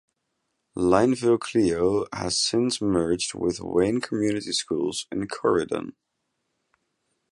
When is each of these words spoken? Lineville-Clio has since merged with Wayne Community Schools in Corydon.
Lineville-Clio 0.75 2.07
has 2.11 2.35
since 2.41 2.81
merged 2.81 3.35
with 3.35 3.59
Wayne 3.61 4.01
Community 4.01 4.51
Schools 4.51 5.05
in 5.11 5.27
Corydon. 5.27 5.93